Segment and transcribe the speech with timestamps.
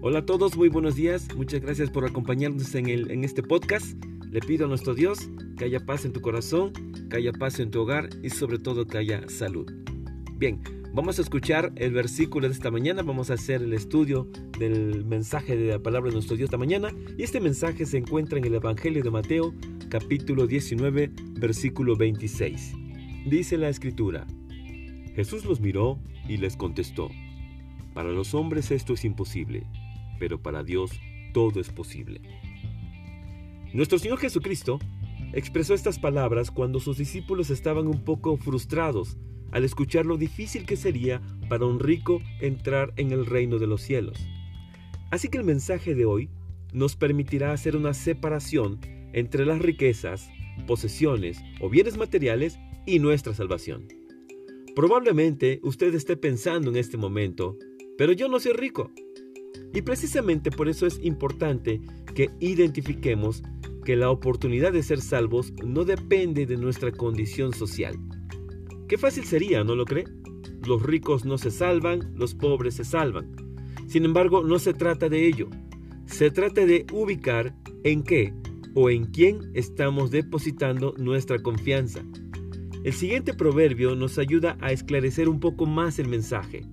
[0.00, 1.26] Hola a todos, muy buenos días.
[1.34, 3.96] Muchas gracias por acompañarnos en, el, en este podcast.
[4.30, 6.72] Le pido a nuestro Dios que haya paz en tu corazón,
[7.10, 9.68] que haya paz en tu hogar y sobre todo que haya salud.
[10.36, 10.60] Bien,
[10.94, 14.28] vamos a escuchar el versículo de esta mañana, vamos a hacer el estudio
[14.60, 18.38] del mensaje de la palabra de nuestro Dios esta mañana y este mensaje se encuentra
[18.38, 19.52] en el Evangelio de Mateo
[19.88, 22.72] capítulo 19 versículo 26.
[23.26, 24.28] Dice la escritura,
[25.16, 27.10] Jesús los miró y les contestó,
[27.94, 29.66] para los hombres esto es imposible
[30.18, 30.90] pero para Dios
[31.32, 32.20] todo es posible.
[33.72, 34.78] Nuestro Señor Jesucristo
[35.32, 39.16] expresó estas palabras cuando sus discípulos estaban un poco frustrados
[39.50, 43.82] al escuchar lo difícil que sería para un rico entrar en el reino de los
[43.82, 44.18] cielos.
[45.10, 46.30] Así que el mensaje de hoy
[46.72, 48.78] nos permitirá hacer una separación
[49.12, 50.30] entre las riquezas,
[50.66, 53.88] posesiones o bienes materiales y nuestra salvación.
[54.74, 57.56] Probablemente usted esté pensando en este momento,
[57.96, 58.90] pero yo no soy rico,
[59.74, 61.80] y precisamente por eso es importante
[62.14, 63.42] que identifiquemos
[63.84, 67.96] que la oportunidad de ser salvos no depende de nuestra condición social.
[68.88, 70.04] Qué fácil sería, ¿no lo cree?
[70.66, 73.34] Los ricos no se salvan, los pobres se salvan.
[73.86, 75.48] Sin embargo, no se trata de ello.
[76.06, 78.34] Se trata de ubicar en qué
[78.74, 82.02] o en quién estamos depositando nuestra confianza.
[82.84, 86.64] El siguiente proverbio nos ayuda a esclarecer un poco más el mensaje.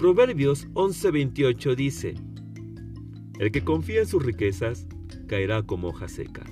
[0.00, 2.14] Proverbios 11:28 dice,
[3.38, 4.86] El que confía en sus riquezas
[5.28, 6.50] caerá como hoja seca,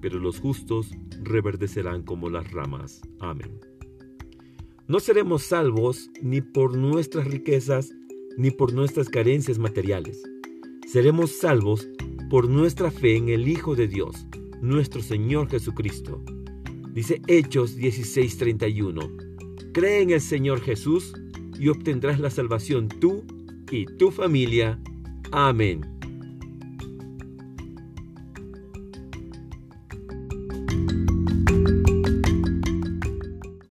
[0.00, 0.88] pero los justos
[1.22, 3.02] reverdecerán como las ramas.
[3.20, 3.60] Amén.
[4.86, 7.92] No seremos salvos ni por nuestras riquezas
[8.38, 10.22] ni por nuestras carencias materiales.
[10.86, 11.86] Seremos salvos
[12.30, 14.26] por nuestra fe en el Hijo de Dios,
[14.62, 16.24] nuestro Señor Jesucristo.
[16.94, 21.12] Dice Hechos 16:31, Cree en el Señor Jesús
[21.58, 23.24] y obtendrás la salvación tú
[23.70, 24.78] y tu familia.
[25.32, 25.97] Amén.